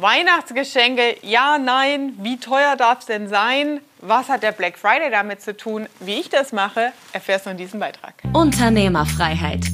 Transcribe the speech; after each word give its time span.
Weihnachtsgeschenke, 0.00 1.16
ja, 1.20 1.58
nein, 1.58 2.14
wie 2.22 2.38
teuer 2.38 2.74
darf 2.76 3.00
es 3.00 3.06
denn 3.06 3.28
sein? 3.28 3.80
Was 4.00 4.30
hat 4.30 4.42
der 4.42 4.52
Black 4.52 4.78
Friday 4.78 5.10
damit 5.10 5.42
zu 5.42 5.54
tun? 5.54 5.88
Wie 6.00 6.14
ich 6.14 6.30
das 6.30 6.52
mache, 6.52 6.92
erfährst 7.12 7.44
du 7.44 7.50
in 7.50 7.58
diesem 7.58 7.80
Beitrag. 7.80 8.14
Unternehmerfreiheit. 8.32 9.66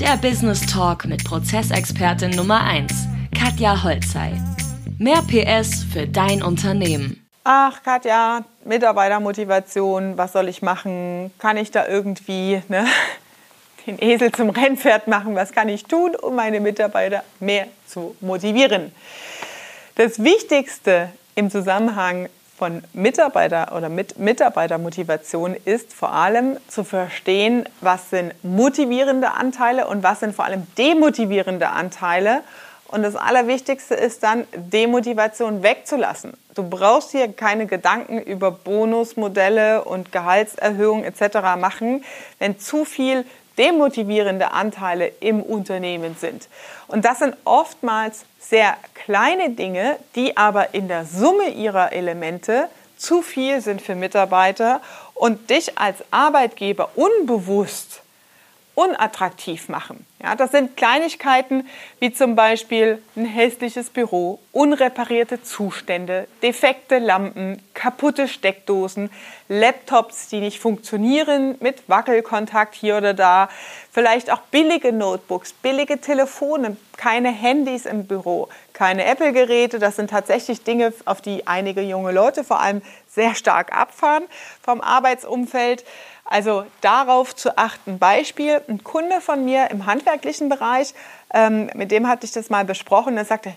Der 0.00 0.16
Business 0.16 0.64
Talk 0.64 1.04
mit 1.04 1.22
Prozessexpertin 1.24 2.30
Nummer 2.30 2.62
1, 2.64 2.94
Katja 3.38 3.82
Holzei. 3.82 4.32
Mehr 4.98 5.20
PS 5.22 5.84
für 5.92 6.06
dein 6.06 6.42
Unternehmen. 6.42 7.22
Ach, 7.44 7.82
Katja, 7.82 8.42
Mitarbeitermotivation, 8.64 10.16
was 10.16 10.32
soll 10.32 10.48
ich 10.48 10.62
machen? 10.62 11.30
Kann 11.38 11.58
ich 11.58 11.70
da 11.70 11.86
irgendwie 11.86 12.62
ne, 12.68 12.86
den 13.86 14.00
Esel 14.00 14.32
zum 14.32 14.48
Rennpferd 14.48 15.08
machen? 15.08 15.34
Was 15.34 15.52
kann 15.52 15.68
ich 15.68 15.84
tun, 15.84 16.16
um 16.16 16.36
meine 16.36 16.60
Mitarbeiter 16.60 17.22
mehr 17.38 17.66
zu 17.86 18.16
motivieren? 18.22 18.92
Das 19.96 20.24
Wichtigste 20.24 21.10
im 21.36 21.52
Zusammenhang 21.52 22.28
von 22.58 22.82
Mitarbeiter 22.94 23.76
oder 23.76 23.88
mit 23.88 24.18
Mitarbeitermotivation 24.18 25.54
ist 25.64 25.94
vor 25.94 26.10
allem 26.12 26.56
zu 26.66 26.82
verstehen, 26.82 27.68
was 27.80 28.10
sind 28.10 28.34
motivierende 28.42 29.30
Anteile 29.30 29.86
und 29.86 30.02
was 30.02 30.18
sind 30.18 30.34
vor 30.34 30.46
allem 30.46 30.66
demotivierende 30.76 31.68
Anteile. 31.68 32.42
Und 32.88 33.04
das 33.04 33.14
Allerwichtigste 33.14 33.94
ist 33.94 34.24
dann, 34.24 34.48
Demotivation 34.56 35.62
wegzulassen. 35.62 36.32
Du 36.56 36.68
brauchst 36.68 37.12
hier 37.12 37.32
keine 37.32 37.66
Gedanken 37.66 38.20
über 38.20 38.50
Bonusmodelle 38.50 39.84
und 39.84 40.10
Gehaltserhöhungen 40.10 41.04
etc. 41.04 41.56
machen, 41.56 42.04
wenn 42.40 42.58
zu 42.58 42.84
viel 42.84 43.24
demotivierende 43.58 44.52
Anteile 44.52 45.12
im 45.20 45.42
Unternehmen 45.42 46.16
sind. 46.18 46.48
Und 46.88 47.04
das 47.04 47.18
sind 47.20 47.36
oftmals 47.44 48.24
sehr 48.40 48.76
kleine 48.94 49.50
Dinge, 49.50 49.96
die 50.14 50.36
aber 50.36 50.74
in 50.74 50.88
der 50.88 51.04
Summe 51.04 51.48
ihrer 51.50 51.92
Elemente 51.92 52.68
zu 52.96 53.22
viel 53.22 53.60
sind 53.60 53.82
für 53.82 53.94
Mitarbeiter 53.94 54.80
und 55.14 55.50
dich 55.50 55.78
als 55.78 56.04
Arbeitgeber 56.10 56.90
unbewusst 56.94 58.03
unattraktiv 58.74 59.68
machen. 59.68 60.04
Ja, 60.22 60.34
das 60.34 60.52
sind 60.52 60.76
Kleinigkeiten 60.76 61.68
wie 62.00 62.12
zum 62.12 62.34
Beispiel 62.34 63.02
ein 63.14 63.26
hässliches 63.26 63.90
Büro, 63.90 64.40
unreparierte 64.52 65.42
Zustände, 65.42 66.26
defekte 66.42 66.98
Lampen, 66.98 67.62
kaputte 67.74 68.26
Steckdosen, 68.26 69.10
Laptops, 69.48 70.28
die 70.28 70.40
nicht 70.40 70.60
funktionieren 70.60 71.56
mit 71.60 71.88
Wackelkontakt 71.88 72.74
hier 72.74 72.96
oder 72.96 73.12
da, 73.12 73.50
vielleicht 73.92 74.32
auch 74.32 74.40
billige 74.50 74.92
Notebooks, 74.92 75.52
billige 75.52 76.00
Telefone, 76.00 76.78
keine 76.96 77.30
Handys 77.30 77.84
im 77.84 78.06
Büro, 78.06 78.48
keine 78.72 79.04
Apple-Geräte. 79.04 79.78
Das 79.78 79.96
sind 79.96 80.08
tatsächlich 80.08 80.64
Dinge, 80.64 80.94
auf 81.04 81.20
die 81.20 81.46
einige 81.46 81.82
junge 81.82 82.12
Leute 82.12 82.44
vor 82.44 82.60
allem 82.60 82.80
sehr 83.14 83.34
stark 83.34 83.76
abfahren 83.76 84.24
vom 84.62 84.80
Arbeitsumfeld. 84.80 85.84
Also 86.24 86.64
darauf 86.80 87.36
zu 87.36 87.58
achten. 87.58 87.98
Beispiel, 87.98 88.62
ein 88.68 88.82
Kunde 88.82 89.20
von 89.20 89.44
mir 89.44 89.70
im 89.70 89.86
handwerklichen 89.86 90.48
Bereich, 90.48 90.94
ähm, 91.32 91.70
mit 91.74 91.90
dem 91.90 92.08
hatte 92.08 92.24
ich 92.24 92.32
das 92.32 92.48
mal 92.48 92.64
besprochen, 92.64 93.16
der 93.16 93.24
sagte, 93.24 93.54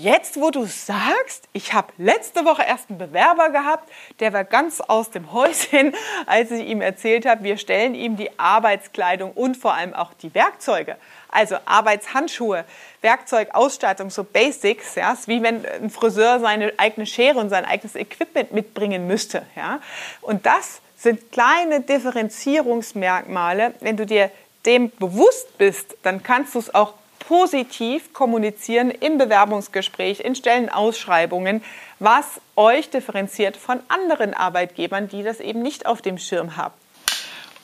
Jetzt, 0.00 0.40
wo 0.40 0.52
du 0.52 0.64
sagst, 0.64 1.48
ich 1.52 1.72
habe 1.72 1.92
letzte 1.98 2.44
Woche 2.44 2.62
erst 2.62 2.88
einen 2.88 3.00
Bewerber 3.00 3.50
gehabt, 3.50 3.90
der 4.20 4.32
war 4.32 4.44
ganz 4.44 4.80
aus 4.80 5.10
dem 5.10 5.32
Häuschen, 5.32 5.92
als 6.26 6.52
ich 6.52 6.68
ihm 6.68 6.80
erzählt 6.80 7.26
habe, 7.26 7.42
wir 7.42 7.56
stellen 7.56 7.96
ihm 7.96 8.16
die 8.16 8.30
Arbeitskleidung 8.38 9.32
und 9.32 9.56
vor 9.56 9.74
allem 9.74 9.94
auch 9.94 10.14
die 10.22 10.32
Werkzeuge, 10.36 10.96
also 11.32 11.56
Arbeitshandschuhe, 11.64 12.64
Werkzeugausstattung, 13.00 14.10
so 14.10 14.22
Basics, 14.22 14.94
ja, 14.94 15.14
ist 15.14 15.26
wie 15.26 15.42
wenn 15.42 15.66
ein 15.66 15.90
Friseur 15.90 16.38
seine 16.38 16.72
eigene 16.76 17.04
Schere 17.04 17.40
und 17.40 17.48
sein 17.48 17.64
eigenes 17.64 17.96
Equipment 17.96 18.52
mitbringen 18.52 19.08
müsste, 19.08 19.46
ja. 19.56 19.80
Und 20.20 20.46
das 20.46 20.80
sind 20.96 21.32
kleine 21.32 21.80
Differenzierungsmerkmale. 21.80 23.74
Wenn 23.80 23.96
du 23.96 24.06
dir 24.06 24.30
dem 24.64 24.92
bewusst 24.92 25.58
bist, 25.58 25.96
dann 26.04 26.22
kannst 26.22 26.54
du 26.54 26.60
es 26.60 26.72
auch 26.72 26.94
positiv 27.28 28.14
kommunizieren 28.14 28.90
im 28.90 29.18
Bewerbungsgespräch, 29.18 30.20
in 30.20 30.34
Stellenausschreibungen, 30.34 31.62
was 31.98 32.40
euch 32.56 32.88
differenziert 32.88 33.58
von 33.58 33.80
anderen 33.88 34.32
Arbeitgebern, 34.32 35.10
die 35.10 35.22
das 35.22 35.38
eben 35.38 35.60
nicht 35.60 35.84
auf 35.84 36.00
dem 36.00 36.16
Schirm 36.16 36.56
haben. 36.56 36.72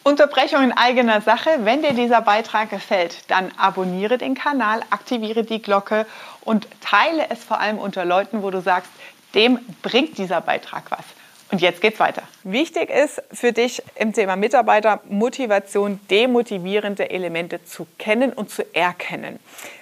Unterbrechung 0.02 0.62
in 0.62 0.72
eigener 0.72 1.22
Sache. 1.22 1.48
Wenn 1.60 1.80
dir 1.80 1.94
dieser 1.94 2.20
Beitrag 2.20 2.68
gefällt, 2.68 3.30
dann 3.30 3.52
abonniere 3.56 4.18
den 4.18 4.34
Kanal, 4.34 4.82
aktiviere 4.90 5.44
die 5.44 5.62
Glocke 5.62 6.04
und 6.42 6.68
teile 6.82 7.30
es 7.30 7.42
vor 7.42 7.58
allem 7.58 7.78
unter 7.78 8.04
Leuten, 8.04 8.42
wo 8.42 8.50
du 8.50 8.60
sagst, 8.60 8.90
dem 9.34 9.58
bringt 9.80 10.18
dieser 10.18 10.42
Beitrag 10.42 10.90
was. 10.90 11.06
Und 11.50 11.60
jetzt 11.60 11.80
geht's 11.80 12.00
weiter. 12.00 12.22
Wichtig 12.42 12.90
ist 12.90 13.22
für 13.32 13.52
dich 13.52 13.82
im 13.96 14.12
Thema 14.12 14.36
Mitarbeitermotivation 14.36 16.00
demotivierende 16.10 17.10
Elemente 17.10 17.64
zu 17.64 17.86
kennen 17.98 18.32
und 18.32 18.50
zu 18.50 18.64
erkennen. 18.74 19.38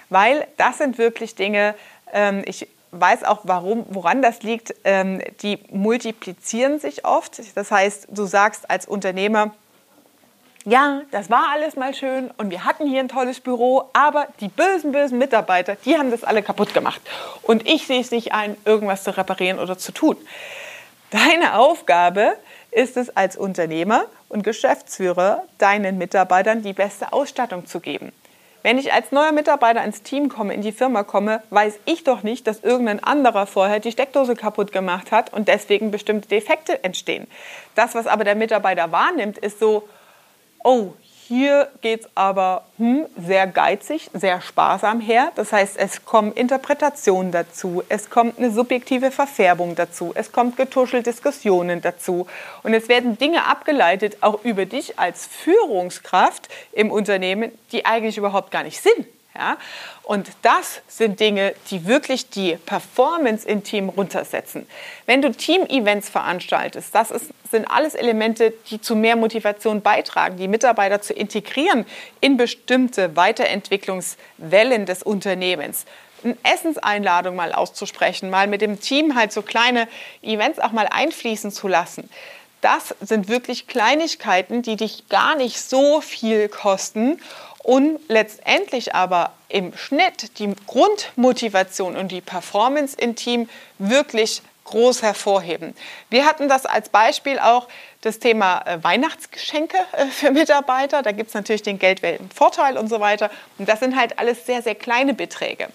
Weil 0.09 0.47
das 0.57 0.77
sind 0.77 0.97
wirklich 0.97 1.35
Dinge, 1.35 1.75
ähm, 2.11 2.43
ich 2.45 2.67
weiß 2.91 3.23
auch, 3.23 3.41
warum, 3.43 3.85
woran 3.89 4.21
das 4.21 4.43
liegt, 4.43 4.75
ähm, 4.83 5.21
die 5.41 5.59
multiplizieren 5.71 6.79
sich 6.79 7.05
oft. 7.05 7.41
Das 7.55 7.71
heißt, 7.71 8.07
du 8.11 8.25
sagst 8.25 8.69
als 8.69 8.85
Unternehmer, 8.85 9.53
ja, 10.65 11.01
das 11.11 11.29
war 11.29 11.49
alles 11.51 11.75
mal 11.75 11.93
schön 11.93 12.31
und 12.37 12.49
wir 12.49 12.63
hatten 12.63 12.87
hier 12.87 13.01
ein 13.01 13.09
tolles 13.09 13.41
Büro, 13.41 13.89
aber 13.91 14.27
die 14.39 14.47
bösen, 14.47 14.93
bösen 14.93 15.17
Mitarbeiter, 15.17 15.75
die 15.83 15.97
haben 15.97 16.09
das 16.09 16.23
alle 16.23 16.41
kaputt 16.41 16.73
gemacht. 16.73 17.01
Und 17.41 17.67
ich 17.67 17.85
sehe 17.85 17.99
es 17.99 18.11
nicht 18.11 18.31
ein, 18.31 18.55
irgendwas 18.63 19.03
zu 19.03 19.17
reparieren 19.17 19.59
oder 19.59 19.77
zu 19.77 19.91
tun. 19.91 20.15
Deine 21.13 21.59
Aufgabe 21.59 22.37
ist 22.71 22.97
es 22.97 23.15
als 23.15 23.37
Unternehmer 23.37 24.07
und 24.29 24.43
Geschäftsführer, 24.43 25.43
deinen 25.59 25.99
Mitarbeitern 25.99 26.63
die 26.63 26.73
beste 26.73 27.13
Ausstattung 27.13 27.67
zu 27.67 27.81
geben. 27.81 28.11
Wenn 28.63 28.79
ich 28.79 28.93
als 28.93 29.11
neuer 29.11 29.31
Mitarbeiter 29.31 29.83
ins 29.83 30.01
Team 30.01 30.27
komme, 30.27 30.55
in 30.55 30.63
die 30.63 30.71
Firma 30.71 31.03
komme, 31.03 31.43
weiß 31.51 31.77
ich 31.85 32.03
doch 32.03 32.23
nicht, 32.23 32.47
dass 32.47 32.63
irgendein 32.63 33.03
anderer 33.03 33.45
vorher 33.45 33.79
die 33.79 33.91
Steckdose 33.91 34.35
kaputt 34.35 34.71
gemacht 34.71 35.11
hat 35.11 35.31
und 35.31 35.49
deswegen 35.49 35.91
bestimmte 35.91 36.29
Defekte 36.29 36.83
entstehen. 36.83 37.27
Das, 37.75 37.93
was 37.93 38.07
aber 38.07 38.23
der 38.23 38.33
Mitarbeiter 38.33 38.91
wahrnimmt, 38.91 39.37
ist 39.37 39.59
so, 39.59 39.87
oh, 40.63 40.93
hier 41.27 41.69
geht 41.81 42.01
es 42.01 42.09
aber 42.15 42.65
hm, 42.77 43.05
sehr 43.17 43.47
geizig, 43.47 44.09
sehr 44.13 44.41
sparsam 44.41 44.99
her. 44.99 45.31
Das 45.35 45.51
heißt, 45.53 45.77
es 45.77 46.05
kommen 46.05 46.33
Interpretationen 46.33 47.31
dazu, 47.31 47.83
es 47.89 48.09
kommt 48.09 48.37
eine 48.37 48.51
subjektive 48.51 49.11
Verfärbung 49.11 49.75
dazu, 49.75 50.11
es 50.15 50.31
kommt 50.31 50.57
getuschelt 50.57 51.05
Diskussionen 51.05 51.81
dazu 51.81 52.27
und 52.63 52.73
es 52.73 52.89
werden 52.89 53.17
Dinge 53.17 53.45
abgeleitet, 53.45 54.17
auch 54.21 54.43
über 54.43 54.65
dich 54.65 54.99
als 54.99 55.25
Führungskraft 55.25 56.49
im 56.71 56.91
Unternehmen, 56.91 57.51
die 57.71 57.85
eigentlich 57.85 58.17
überhaupt 58.17 58.51
gar 58.51 58.63
nicht 58.63 58.81
sind. 58.81 59.07
Ja? 59.35 59.57
Und 60.03 60.29
das 60.41 60.81
sind 60.87 61.19
Dinge, 61.19 61.55
die 61.71 61.87
wirklich 61.87 62.29
die 62.29 62.57
Performance 62.57 63.47
im 63.47 63.63
Team 63.63 63.89
runtersetzen. 63.89 64.67
Wenn 65.05 65.21
du 65.21 65.31
Team-Events 65.31 66.09
veranstaltest, 66.09 66.93
das 66.93 67.11
ist, 67.11 67.31
sind 67.49 67.65
alles 67.69 67.95
Elemente, 67.95 68.53
die 68.69 68.81
zu 68.81 68.95
mehr 68.95 69.15
Motivation 69.15 69.81
beitragen, 69.81 70.37
die 70.37 70.47
Mitarbeiter 70.47 71.01
zu 71.01 71.13
integrieren 71.13 71.85
in 72.21 72.37
bestimmte 72.37 73.15
Weiterentwicklungswellen 73.15 74.85
des 74.85 75.03
Unternehmens. 75.03 75.85
Eine 76.23 76.37
Essenseinladung 76.43 77.35
mal 77.35 77.51
auszusprechen, 77.51 78.29
mal 78.29 78.47
mit 78.47 78.61
dem 78.61 78.79
Team 78.79 79.15
halt 79.15 79.33
so 79.33 79.41
kleine 79.41 79.89
Events 80.21 80.59
auch 80.59 80.71
mal 80.71 80.87
einfließen 80.89 81.51
zu 81.51 81.67
lassen. 81.67 82.09
Das 82.63 82.95
sind 83.01 83.27
wirklich 83.27 83.67
Kleinigkeiten, 83.67 84.61
die 84.61 84.77
dich 84.77 85.09
gar 85.09 85.35
nicht 85.35 85.59
so 85.59 85.99
viel 85.99 86.47
kosten 86.47 87.19
und 87.61 87.99
letztendlich 88.07 88.95
aber 88.95 89.33
im 89.49 89.75
Schnitt 89.75 90.39
die 90.39 90.55
Grundmotivation 90.65 91.97
und 91.97 92.09
die 92.13 92.21
Performance 92.21 92.95
im 92.97 93.17
Team 93.17 93.49
wirklich 93.79 94.41
groß 94.63 95.01
hervorheben. 95.01 95.75
Wir 96.09 96.25
hatten 96.25 96.47
das 96.47 96.65
als 96.65 96.87
Beispiel 96.87 97.37
auch 97.37 97.67
das 97.99 98.19
Thema 98.19 98.61
äh, 98.65 98.81
Weihnachtsgeschenke 98.81 99.75
äh, 99.91 100.05
für 100.05 100.31
Mitarbeiter. 100.31 101.01
Da 101.01 101.11
gibt 101.11 101.27
es 101.27 101.33
natürlich 101.33 101.63
den 101.63 101.79
Geldweltenvorteil 101.79 102.77
und 102.77 102.87
so 102.87 103.01
weiter. 103.01 103.29
Und 103.57 103.67
das 103.67 103.81
sind 103.81 103.97
halt 103.97 104.19
alles 104.19 104.45
sehr, 104.45 104.61
sehr 104.61 104.75
kleine 104.75 105.13
Beträge. 105.13 105.67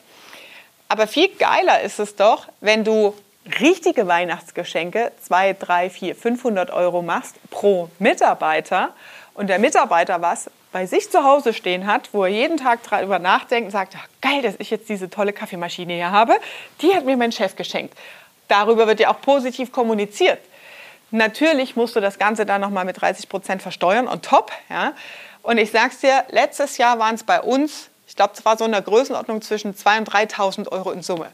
Aber 0.88 1.06
viel 1.06 1.28
geiler 1.36 1.82
ist 1.82 1.98
es 1.98 2.16
doch, 2.16 2.48
wenn 2.62 2.82
du 2.82 3.14
richtige 3.60 4.06
Weihnachtsgeschenke, 4.06 5.12
2, 5.22 5.54
3, 5.54 5.90
4, 5.90 6.14
500 6.14 6.70
Euro 6.70 7.02
machst 7.02 7.36
pro 7.50 7.88
Mitarbeiter 7.98 8.94
und 9.34 9.48
der 9.48 9.58
Mitarbeiter 9.58 10.20
was 10.20 10.50
bei 10.72 10.86
sich 10.86 11.10
zu 11.10 11.24
Hause 11.24 11.54
stehen 11.54 11.86
hat, 11.86 12.10
wo 12.12 12.24
er 12.24 12.30
jeden 12.30 12.56
Tag 12.56 12.80
darüber 12.88 13.18
nachdenkt 13.18 13.66
und 13.66 13.70
sagt, 13.70 13.94
ach, 13.96 14.06
geil, 14.20 14.42
dass 14.42 14.54
ich 14.58 14.70
jetzt 14.70 14.88
diese 14.88 15.08
tolle 15.08 15.32
Kaffeemaschine 15.32 15.94
hier 15.94 16.10
habe, 16.10 16.34
die 16.82 16.94
hat 16.94 17.04
mir 17.04 17.16
mein 17.16 17.32
Chef 17.32 17.56
geschenkt. 17.56 17.96
Darüber 18.48 18.86
wird 18.86 19.00
ja 19.00 19.10
auch 19.10 19.20
positiv 19.20 19.72
kommuniziert. 19.72 20.38
Natürlich 21.10 21.74
musst 21.76 21.96
du 21.96 22.00
das 22.00 22.18
Ganze 22.18 22.44
dann 22.44 22.60
nochmal 22.60 22.84
mit 22.84 23.00
30 23.00 23.28
Prozent 23.28 23.62
versteuern 23.62 24.06
und 24.06 24.24
top. 24.24 24.52
Ja? 24.68 24.92
Und 25.42 25.56
ich 25.58 25.70
sag's 25.70 26.00
dir, 26.00 26.24
letztes 26.30 26.76
Jahr 26.76 26.98
waren 26.98 27.14
es 27.14 27.24
bei 27.24 27.40
uns, 27.40 27.88
ich 28.06 28.16
glaube, 28.16 28.34
es 28.34 28.44
war 28.44 28.58
so 28.58 28.64
in 28.64 28.72
der 28.72 28.82
Größenordnung 28.82 29.40
zwischen 29.40 29.74
2.000 29.74 29.98
und 29.98 30.10
3.000 30.10 30.68
Euro 30.72 30.90
in 30.90 31.02
Summe. 31.02 31.30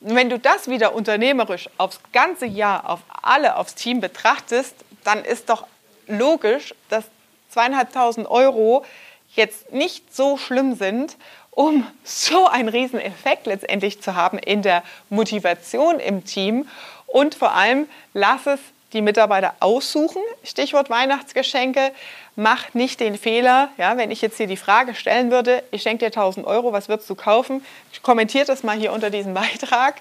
Und 0.00 0.14
wenn 0.14 0.30
du 0.30 0.38
das 0.38 0.68
wieder 0.68 0.94
unternehmerisch 0.94 1.68
aufs 1.76 2.00
ganze 2.12 2.46
Jahr, 2.46 2.88
auf 2.88 3.00
alle, 3.22 3.56
aufs 3.56 3.74
Team 3.74 4.00
betrachtest, 4.00 4.74
dann 5.04 5.24
ist 5.24 5.48
doch 5.48 5.66
logisch, 6.06 6.74
dass 6.88 7.04
zweieinhalbtausend 7.50 8.28
Euro 8.28 8.84
jetzt 9.34 9.72
nicht 9.72 10.14
so 10.14 10.36
schlimm 10.36 10.74
sind, 10.74 11.16
um 11.50 11.86
so 12.04 12.46
einen 12.46 12.68
riesen 12.68 13.00
Effekt 13.00 13.46
letztendlich 13.46 14.00
zu 14.00 14.14
haben 14.14 14.38
in 14.38 14.62
der 14.62 14.82
Motivation 15.10 15.98
im 15.98 16.24
Team. 16.24 16.68
Und 17.06 17.34
vor 17.34 17.52
allem, 17.52 17.88
lass 18.12 18.46
es 18.46 18.60
die 18.92 19.02
Mitarbeiter 19.02 19.54
aussuchen. 19.60 20.22
Stichwort 20.42 20.90
Weihnachtsgeschenke. 20.90 21.92
Mach 22.36 22.72
nicht 22.72 23.00
den 23.00 23.18
Fehler, 23.18 23.70
ja, 23.78 23.96
wenn 23.96 24.12
ich 24.12 24.22
jetzt 24.22 24.36
hier 24.36 24.46
die 24.46 24.56
Frage 24.56 24.94
stellen 24.94 25.32
würde, 25.32 25.64
ich 25.72 25.82
schenke 25.82 26.04
dir 26.04 26.06
1000 26.06 26.46
Euro, 26.46 26.72
was 26.72 26.88
würdest 26.88 27.10
du 27.10 27.16
kaufen? 27.16 27.64
Kommentiert 28.02 28.48
das 28.48 28.62
mal 28.62 28.78
hier 28.78 28.92
unter 28.92 29.10
diesem 29.10 29.34
Beitrag. 29.34 29.96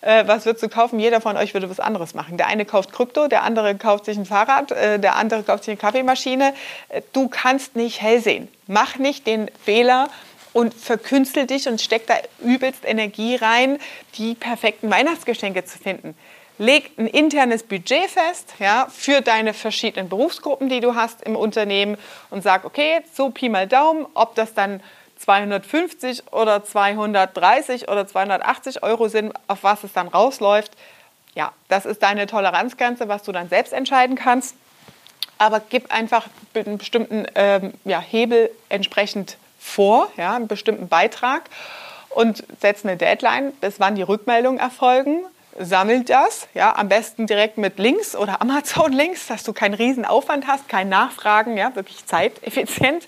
Äh, 0.00 0.26
was 0.26 0.46
würdest 0.46 0.62
du 0.62 0.68
kaufen? 0.68 1.00
Jeder 1.00 1.20
von 1.20 1.36
euch 1.36 1.54
würde 1.54 1.68
was 1.68 1.80
anderes 1.80 2.14
machen. 2.14 2.36
Der 2.36 2.46
eine 2.46 2.64
kauft 2.64 2.92
Krypto, 2.92 3.26
der 3.26 3.42
andere 3.42 3.74
kauft 3.74 4.04
sich 4.04 4.16
ein 4.16 4.26
Fahrrad, 4.26 4.70
äh, 4.70 5.00
der 5.00 5.16
andere 5.16 5.42
kauft 5.42 5.64
sich 5.64 5.72
eine 5.72 5.78
Kaffeemaschine. 5.78 6.54
Äh, 6.88 7.02
du 7.12 7.28
kannst 7.28 7.74
nicht 7.74 8.00
hell 8.00 8.20
sehen. 8.20 8.48
Mach 8.68 8.96
nicht 8.98 9.26
den 9.26 9.50
Fehler, 9.64 10.08
und 10.54 10.74
verkünstel 10.74 11.46
dich 11.46 11.66
und 11.66 11.80
steck 11.80 12.06
da 12.06 12.14
übelst 12.40 12.84
Energie 12.84 13.36
rein, 13.36 13.78
die 14.18 14.34
perfekten 14.34 14.90
Weihnachtsgeschenke 14.90 15.64
zu 15.64 15.78
finden 15.78 16.14
leg 16.58 16.90
ein 16.98 17.06
internes 17.06 17.62
Budget 17.62 18.10
fest 18.10 18.54
ja, 18.58 18.86
für 18.90 19.20
deine 19.20 19.54
verschiedenen 19.54 20.08
Berufsgruppen, 20.08 20.68
die 20.68 20.80
du 20.80 20.94
hast 20.94 21.22
im 21.22 21.36
Unternehmen 21.36 21.96
und 22.30 22.42
sag, 22.42 22.64
okay, 22.64 23.00
so 23.12 23.30
Pi 23.30 23.48
mal 23.48 23.66
Daumen, 23.66 24.06
ob 24.14 24.34
das 24.34 24.54
dann 24.54 24.82
250 25.18 26.32
oder 26.32 26.64
230 26.64 27.88
oder 27.88 28.06
280 28.06 28.82
Euro 28.82 29.08
sind, 29.08 29.32
auf 29.46 29.62
was 29.62 29.84
es 29.84 29.92
dann 29.92 30.08
rausläuft. 30.08 30.72
Ja, 31.34 31.52
das 31.68 31.86
ist 31.86 32.02
deine 32.02 32.26
Toleranzgrenze, 32.26 33.08
was 33.08 33.22
du 33.22 33.32
dann 33.32 33.48
selbst 33.48 33.72
entscheiden 33.72 34.16
kannst. 34.16 34.56
Aber 35.38 35.60
gib 35.60 35.92
einfach 35.92 36.28
einen 36.54 36.78
bestimmten 36.78 37.26
ähm, 37.34 37.72
ja, 37.84 38.00
Hebel 38.00 38.50
entsprechend 38.68 39.38
vor, 39.58 40.10
ja, 40.16 40.36
einen 40.36 40.48
bestimmten 40.48 40.88
Beitrag 40.88 41.42
und 42.10 42.44
setz 42.60 42.84
eine 42.84 42.96
Deadline, 42.96 43.52
bis 43.54 43.80
wann 43.80 43.94
die 43.94 44.02
Rückmeldungen 44.02 44.60
erfolgen 44.60 45.24
sammelt 45.58 46.08
das, 46.08 46.48
ja, 46.54 46.74
am 46.76 46.88
besten 46.88 47.26
direkt 47.26 47.58
mit 47.58 47.78
Links 47.78 48.16
oder 48.16 48.40
Amazon-Links, 48.40 49.26
dass 49.28 49.42
du 49.42 49.52
keinen 49.52 49.74
riesen 49.74 50.04
Aufwand 50.04 50.46
hast, 50.46 50.68
kein 50.68 50.88
Nachfragen, 50.88 51.56
ja, 51.56 51.74
wirklich 51.74 52.04
zeiteffizient. 52.06 53.06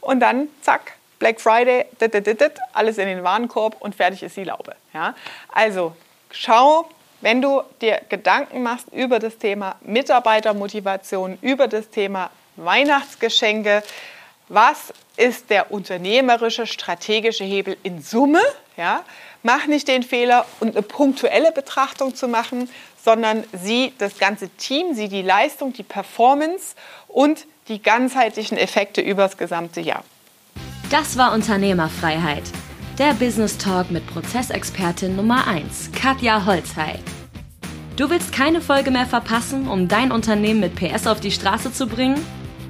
Und 0.00 0.20
dann, 0.20 0.48
zack, 0.62 0.92
Black 1.18 1.40
Friday, 1.40 1.86
dit, 2.00 2.14
dit, 2.14 2.26
dit, 2.26 2.52
alles 2.72 2.98
in 2.98 3.06
den 3.06 3.24
Warenkorb 3.24 3.76
und 3.80 3.94
fertig 3.94 4.22
ist 4.22 4.36
die 4.36 4.44
Laube. 4.44 4.76
Ja. 4.94 5.14
Also 5.52 5.96
schau, 6.30 6.88
wenn 7.20 7.42
du 7.42 7.62
dir 7.80 8.00
Gedanken 8.08 8.62
machst 8.62 8.86
über 8.92 9.18
das 9.18 9.38
Thema 9.38 9.76
Mitarbeitermotivation, 9.80 11.38
über 11.40 11.66
das 11.66 11.90
Thema 11.90 12.30
Weihnachtsgeschenke, 12.56 13.82
was 14.48 14.92
ist 15.16 15.50
der 15.50 15.72
unternehmerische, 15.72 16.66
strategische 16.66 17.44
Hebel 17.44 17.76
in 17.82 18.00
Summe? 18.00 18.40
Ja? 18.76 19.02
Mach 19.42 19.66
nicht 19.66 19.88
den 19.88 20.02
Fehler, 20.02 20.46
eine 20.60 20.82
punktuelle 20.82 21.52
Betrachtung 21.52 22.14
zu 22.14 22.28
machen, 22.28 22.68
sondern 23.04 23.44
sieh 23.52 23.92
das 23.98 24.18
ganze 24.18 24.48
Team, 24.50 24.94
sieh 24.94 25.08
die 25.08 25.22
Leistung, 25.22 25.72
die 25.72 25.82
Performance 25.82 26.74
und 27.06 27.46
die 27.68 27.80
ganzheitlichen 27.80 28.58
Effekte 28.58 29.00
über 29.00 29.22
das 29.22 29.36
gesamte 29.36 29.80
Jahr. 29.80 30.04
Das 30.90 31.16
war 31.16 31.32
Unternehmerfreiheit. 31.32 32.44
Der 32.98 33.14
Business 33.14 33.56
Talk 33.58 33.90
mit 33.90 34.06
Prozessexpertin 34.08 35.14
Nummer 35.14 35.46
1, 35.46 35.90
Katja 35.92 36.44
Holzhey. 36.44 36.98
Du 37.96 38.10
willst 38.10 38.32
keine 38.32 38.60
Folge 38.60 38.90
mehr 38.90 39.06
verpassen, 39.06 39.68
um 39.68 39.86
dein 39.86 40.10
Unternehmen 40.10 40.60
mit 40.60 40.74
PS 40.74 41.06
auf 41.06 41.20
die 41.20 41.30
Straße 41.30 41.72
zu 41.72 41.86
bringen? 41.86 42.24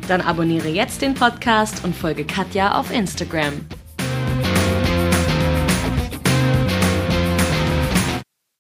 Dann 0.07 0.21
abonniere 0.21 0.69
jetzt 0.69 1.03
den 1.03 1.15
Podcast 1.15 1.85
und 1.85 1.95
folge 1.95 2.25
Katja 2.25 2.79
auf 2.79 2.91
Instagram. 2.91 3.67